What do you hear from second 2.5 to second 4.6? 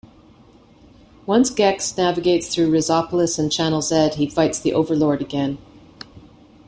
Rezopolis and Channel Z, he fights